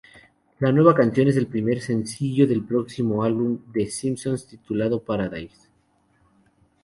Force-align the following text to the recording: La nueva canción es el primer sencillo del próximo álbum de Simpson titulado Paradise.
La 0.57 0.71
nueva 0.71 0.95
canción 0.95 1.27
es 1.27 1.37
el 1.37 1.45
primer 1.45 1.79
sencillo 1.79 2.47
del 2.47 2.63
próximo 2.65 3.23
álbum 3.23 3.59
de 3.71 3.85
Simpson 3.85 4.35
titulado 4.49 5.03
Paradise. 5.03 5.67